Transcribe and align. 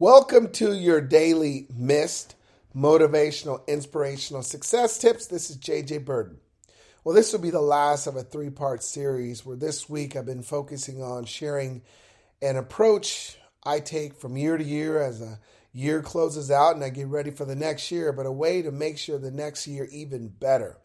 Welcome 0.00 0.52
to 0.52 0.72
your 0.72 1.02
daily 1.02 1.66
missed 1.76 2.34
motivational, 2.74 3.66
inspirational 3.66 4.42
success 4.42 4.96
tips. 4.96 5.26
This 5.26 5.50
is 5.50 5.58
JJ 5.58 6.06
Birden. 6.06 6.38
Well, 7.04 7.14
this 7.14 7.34
will 7.34 7.40
be 7.40 7.50
the 7.50 7.60
last 7.60 8.06
of 8.06 8.16
a 8.16 8.22
three 8.22 8.48
part 8.48 8.82
series 8.82 9.44
where 9.44 9.58
this 9.58 9.90
week 9.90 10.16
I've 10.16 10.24
been 10.24 10.42
focusing 10.42 11.02
on 11.02 11.26
sharing 11.26 11.82
an 12.40 12.56
approach 12.56 13.36
I 13.62 13.80
take 13.80 14.14
from 14.14 14.38
year 14.38 14.56
to 14.56 14.64
year 14.64 15.02
as 15.02 15.20
a 15.20 15.38
year 15.74 16.00
closes 16.00 16.50
out 16.50 16.76
and 16.76 16.82
I 16.82 16.88
get 16.88 17.08
ready 17.08 17.30
for 17.30 17.44
the 17.44 17.54
next 17.54 17.90
year, 17.90 18.10
but 18.10 18.24
a 18.24 18.32
way 18.32 18.62
to 18.62 18.72
make 18.72 18.96
sure 18.96 19.18
the 19.18 19.30
next 19.30 19.66
year 19.66 19.86
even 19.92 20.28
better. 20.28 20.78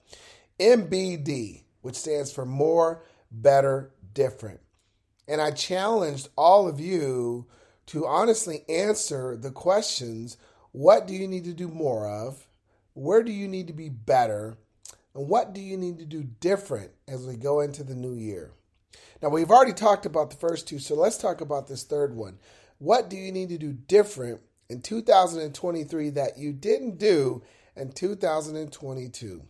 MBD, 0.59 1.63
which 1.79 1.95
stands 1.95 2.33
for 2.33 2.45
more, 2.45 3.01
better, 3.31 3.93
different. 4.13 4.59
And 5.25 5.39
I 5.39 5.51
challenged 5.51 6.27
all 6.35 6.67
of 6.67 6.81
you 6.81 7.47
to 7.87 8.05
honestly 8.05 8.65
answer 8.69 9.37
the 9.37 9.51
questions 9.51 10.37
what 10.71 11.07
do 11.07 11.13
you 11.13 11.25
need 11.27 11.45
to 11.45 11.53
do 11.53 11.69
more 11.69 12.05
of? 12.05 12.47
Where 12.95 13.23
do 13.23 13.31
you 13.31 13.47
need 13.47 13.67
to 13.67 13.73
be 13.73 13.87
better? 13.87 14.57
And 15.13 15.29
what 15.29 15.53
do 15.53 15.61
you 15.61 15.77
need 15.77 15.99
to 15.99 16.05
do 16.05 16.23
different 16.23 16.91
as 17.07 17.25
we 17.25 17.37
go 17.37 17.61
into 17.61 17.81
the 17.81 17.95
new 17.95 18.13
year? 18.13 18.51
Now, 19.21 19.29
we've 19.29 19.51
already 19.51 19.71
talked 19.71 20.05
about 20.05 20.29
the 20.29 20.35
first 20.35 20.67
two, 20.67 20.79
so 20.79 20.95
let's 20.95 21.17
talk 21.17 21.39
about 21.39 21.67
this 21.67 21.83
third 21.83 22.13
one. 22.13 22.39
What 22.77 23.09
do 23.09 23.15
you 23.15 23.31
need 23.31 23.49
to 23.49 23.57
do 23.57 23.71
different 23.71 24.41
in 24.69 24.81
2023 24.81 26.09
that 26.09 26.37
you 26.37 26.51
didn't 26.51 26.97
do 26.97 27.41
in 27.77 27.93
2022? 27.93 29.43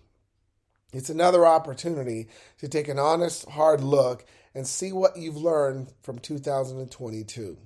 It's 0.94 1.10
another 1.10 1.46
opportunity 1.46 2.30
to 2.60 2.68
take 2.68 2.88
an 2.88 3.00
honest, 3.00 3.50
hard 3.50 3.82
look 3.82 4.26
and 4.54 4.68
see 4.68 4.92
what 4.92 5.18
you've 5.18 5.36
learned 5.36 5.92
from 6.04 6.20
2022. 6.20 7.58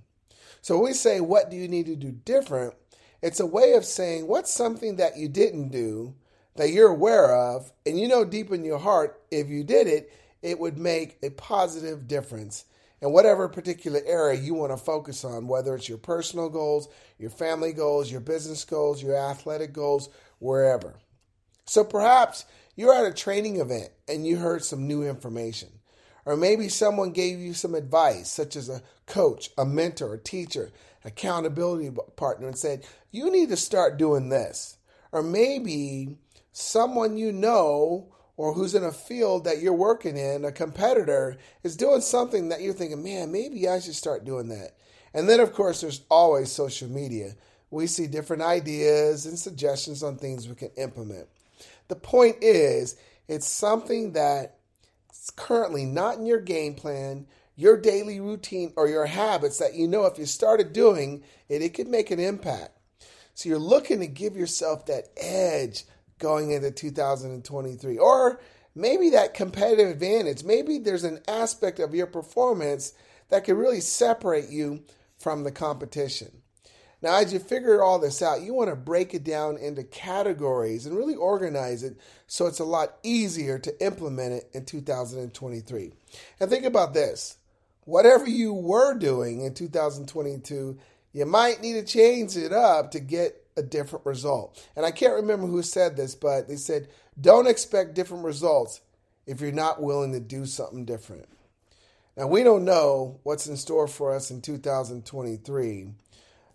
So 0.61 0.75
when 0.75 0.85
we 0.85 0.93
say, 0.93 1.19
What 1.21 1.49
do 1.49 1.57
you 1.57 1.67
need 1.67 1.85
to 1.87 1.95
do 1.95 2.11
different? 2.11 2.73
It's 3.21 3.39
a 3.39 3.45
way 3.45 3.73
of 3.73 3.85
saying, 3.85 4.27
What's 4.27 4.51
something 4.51 4.97
that 4.97 5.17
you 5.17 5.27
didn't 5.27 5.69
do 5.69 6.15
that 6.55 6.71
you're 6.71 6.89
aware 6.89 7.33
of, 7.33 7.71
and 7.85 7.99
you 7.99 8.07
know 8.07 8.25
deep 8.25 8.51
in 8.51 8.65
your 8.65 8.79
heart, 8.79 9.21
if 9.31 9.47
you 9.47 9.63
did 9.63 9.87
it, 9.87 10.11
it 10.41 10.59
would 10.59 10.77
make 10.77 11.17
a 11.23 11.29
positive 11.29 12.07
difference 12.07 12.65
in 13.01 13.11
whatever 13.11 13.47
particular 13.47 14.01
area 14.05 14.39
you 14.39 14.53
want 14.53 14.71
to 14.71 14.77
focus 14.77 15.23
on, 15.23 15.47
whether 15.47 15.75
it's 15.75 15.87
your 15.87 15.97
personal 15.97 16.49
goals, 16.49 16.89
your 17.17 17.29
family 17.29 17.71
goals, 17.71 18.11
your 18.11 18.19
business 18.19 18.65
goals, 18.65 19.01
your 19.01 19.15
athletic 19.15 19.71
goals, 19.73 20.09
wherever. 20.39 20.95
So 21.65 21.83
perhaps 21.83 22.45
you're 22.75 22.93
at 22.93 23.05
a 23.05 23.13
training 23.13 23.57
event 23.57 23.89
and 24.07 24.25
you 24.25 24.37
heard 24.37 24.63
some 24.63 24.87
new 24.87 25.03
information. 25.03 25.69
Or 26.29 26.37
maybe 26.37 26.69
someone 26.69 27.09
gave 27.09 27.39
you 27.39 27.55
some 27.55 27.73
advice, 27.73 28.29
such 28.29 28.55
as 28.55 28.69
a 28.69 28.83
coach, 29.07 29.49
a 29.57 29.65
mentor, 29.65 30.13
a 30.13 30.19
teacher, 30.19 30.69
accountability 31.03 31.89
partner, 32.17 32.45
and 32.45 32.55
said, 32.55 32.85
You 33.09 33.31
need 33.31 33.49
to 33.49 33.57
start 33.57 33.97
doing 33.97 34.29
this. 34.29 34.77
Or 35.11 35.23
maybe 35.23 36.17
someone 36.51 37.17
you 37.17 37.31
know 37.31 38.13
or 38.37 38.53
who's 38.53 38.75
in 38.75 38.83
a 38.83 38.91
field 38.91 39.45
that 39.45 39.57
you're 39.57 39.73
working 39.73 40.17
in, 40.17 40.45
a 40.45 40.51
competitor, 40.51 41.37
is 41.63 41.75
doing 41.75 42.01
something 42.01 42.49
that 42.49 42.61
you're 42.61 42.75
thinking, 42.75 43.01
Man, 43.01 43.31
maybe 43.31 43.67
I 43.67 43.79
should 43.79 43.95
start 43.95 44.23
doing 44.23 44.49
that. 44.49 44.75
And 45.15 45.27
then, 45.27 45.39
of 45.39 45.51
course, 45.51 45.81
there's 45.81 46.01
always 46.11 46.51
social 46.51 46.89
media. 46.89 47.33
We 47.71 47.87
see 47.87 48.05
different 48.05 48.43
ideas 48.43 49.25
and 49.25 49.39
suggestions 49.39 50.03
on 50.03 50.17
things 50.17 50.47
we 50.47 50.53
can 50.53 50.69
implement. 50.77 51.27
The 51.87 51.95
point 51.95 52.35
is, 52.43 52.97
it's 53.27 53.47
something 53.47 54.11
that 54.11 54.58
currently 55.35 55.85
not 55.85 56.17
in 56.17 56.25
your 56.25 56.39
game 56.39 56.75
plan, 56.75 57.27
your 57.55 57.77
daily 57.77 58.19
routine, 58.19 58.73
or 58.75 58.87
your 58.87 59.05
habits 59.05 59.57
that 59.57 59.75
you 59.75 59.87
know 59.87 60.05
if 60.05 60.17
you 60.17 60.25
started 60.25 60.73
doing 60.73 61.23
it, 61.47 61.61
it 61.61 61.73
could 61.73 61.87
make 61.87 62.11
an 62.11 62.19
impact. 62.19 62.77
So 63.33 63.49
you're 63.49 63.59
looking 63.59 63.99
to 63.99 64.07
give 64.07 64.35
yourself 64.35 64.85
that 64.85 65.09
edge 65.17 65.85
going 66.19 66.51
into 66.51 66.71
2023, 66.71 67.97
or 67.97 68.41
maybe 68.75 69.09
that 69.11 69.33
competitive 69.33 69.89
advantage. 69.89 70.43
Maybe 70.43 70.77
there's 70.77 71.03
an 71.03 71.21
aspect 71.27 71.79
of 71.79 71.95
your 71.95 72.07
performance 72.07 72.93
that 73.29 73.45
could 73.45 73.57
really 73.57 73.81
separate 73.81 74.49
you 74.49 74.83
from 75.17 75.43
the 75.43 75.51
competition. 75.51 76.41
Now, 77.01 77.15
as 77.15 77.31
you 77.31 77.39
figure 77.39 77.81
all 77.81 77.97
this 77.97 78.21
out, 78.21 78.41
you 78.41 78.53
want 78.53 78.69
to 78.69 78.75
break 78.75 79.13
it 79.13 79.23
down 79.23 79.57
into 79.57 79.83
categories 79.83 80.85
and 80.85 80.97
really 80.97 81.15
organize 81.15 81.83
it 81.83 81.97
so 82.27 82.45
it's 82.45 82.59
a 82.59 82.65
lot 82.65 82.97
easier 83.03 83.57
to 83.59 83.83
implement 83.85 84.33
it 84.33 84.49
in 84.53 84.65
2023. 84.65 85.93
And 86.39 86.49
think 86.49 86.65
about 86.65 86.93
this 86.93 87.37
whatever 87.85 88.27
you 88.27 88.53
were 88.53 88.93
doing 88.93 89.41
in 89.41 89.53
2022, 89.53 90.77
you 91.11 91.25
might 91.25 91.61
need 91.61 91.73
to 91.73 91.83
change 91.83 92.37
it 92.37 92.53
up 92.53 92.91
to 92.91 92.99
get 92.99 93.43
a 93.57 93.63
different 93.63 94.05
result. 94.05 94.63
And 94.75 94.85
I 94.85 94.91
can't 94.91 95.15
remember 95.15 95.47
who 95.47 95.63
said 95.63 95.97
this, 95.97 96.13
but 96.13 96.47
they 96.47 96.55
said, 96.55 96.87
don't 97.19 97.47
expect 97.47 97.95
different 97.95 98.25
results 98.25 98.81
if 99.25 99.41
you're 99.41 99.51
not 99.51 99.81
willing 99.81 100.11
to 100.13 100.19
do 100.19 100.45
something 100.45 100.85
different. 100.85 101.27
Now, 102.15 102.27
we 102.27 102.43
don't 102.43 102.65
know 102.65 103.19
what's 103.23 103.47
in 103.47 103.57
store 103.57 103.87
for 103.87 104.13
us 104.13 104.29
in 104.29 104.41
2023. 104.41 105.93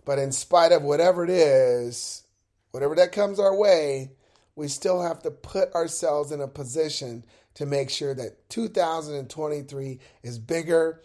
But 0.05 0.19
in 0.19 0.33
spite 0.33 0.73
of 0.73 0.83
whatever 0.83 1.25
it 1.25 1.31
is, 1.31 2.23
whatever 2.71 2.95
that 2.97 3.13
comes 3.13 3.39
our 3.39 3.55
way, 3.55 4.13
we 4.57 4.69
still 4.69 5.03
have 5.03 5.23
to 5.23 5.31
put 5.31 5.75
ourselves 5.75 6.33
in 6.33 6.41
a 6.41 6.49
position 6.49 7.25
to 7.55 7.67
make 7.67 7.91
sure 7.91 8.15
that 8.15 8.49
2023 8.51 9.99
is 10.23 10.39
bigger, 10.39 11.01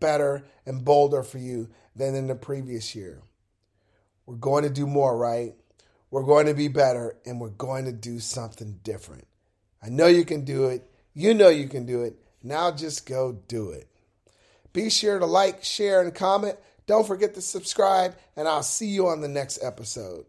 better, 0.00 0.44
and 0.66 0.84
bolder 0.84 1.22
for 1.22 1.38
you 1.38 1.68
than 1.96 2.14
in 2.14 2.26
the 2.26 2.34
previous 2.34 2.94
year. 2.94 3.22
We're 4.26 4.36
going 4.36 4.64
to 4.64 4.70
do 4.70 4.86
more, 4.86 5.16
right? 5.16 5.54
We're 6.10 6.22
going 6.22 6.46
to 6.46 6.54
be 6.54 6.68
better, 6.68 7.16
and 7.26 7.40
we're 7.40 7.50
going 7.50 7.86
to 7.86 7.92
do 7.92 8.20
something 8.20 8.80
different. 8.82 9.26
I 9.82 9.88
know 9.88 10.06
you 10.06 10.24
can 10.24 10.44
do 10.44 10.66
it. 10.66 10.88
You 11.12 11.34
know 11.34 11.48
you 11.48 11.68
can 11.68 11.86
do 11.86 12.02
it. 12.02 12.16
Now 12.42 12.70
just 12.70 13.06
go 13.06 13.32
do 13.48 13.70
it. 13.70 13.88
Be 14.72 14.90
sure 14.90 15.18
to 15.18 15.26
like, 15.26 15.62
share, 15.64 16.02
and 16.02 16.14
comment. 16.14 16.58
Don't 16.86 17.06
forget 17.06 17.34
to 17.34 17.40
subscribe, 17.40 18.16
and 18.36 18.46
I'll 18.46 18.62
see 18.62 18.88
you 18.88 19.08
on 19.08 19.20
the 19.20 19.28
next 19.28 19.62
episode. 19.62 20.26